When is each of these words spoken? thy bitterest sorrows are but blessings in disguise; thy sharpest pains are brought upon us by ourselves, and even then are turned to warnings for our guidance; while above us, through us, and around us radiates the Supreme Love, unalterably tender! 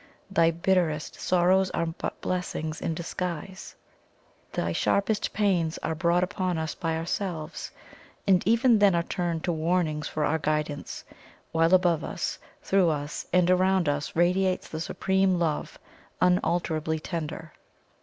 thy 0.31 0.49
bitterest 0.49 1.13
sorrows 1.21 1.69
are 1.77 1.85
but 1.85 2.19
blessings 2.21 2.81
in 2.81 2.95
disguise; 2.95 3.75
thy 4.51 4.71
sharpest 4.71 5.31
pains 5.31 5.77
are 5.83 5.93
brought 5.93 6.23
upon 6.23 6.57
us 6.57 6.73
by 6.73 6.97
ourselves, 6.97 7.69
and 8.25 8.41
even 8.47 8.79
then 8.79 8.95
are 8.95 9.03
turned 9.03 9.43
to 9.43 9.51
warnings 9.51 10.07
for 10.07 10.25
our 10.25 10.39
guidance; 10.39 11.03
while 11.51 11.75
above 11.75 12.03
us, 12.03 12.39
through 12.63 12.89
us, 12.89 13.27
and 13.31 13.51
around 13.51 13.87
us 13.87 14.15
radiates 14.15 14.67
the 14.67 14.81
Supreme 14.81 15.37
Love, 15.37 15.77
unalterably 16.19 16.99
tender! 16.99 17.53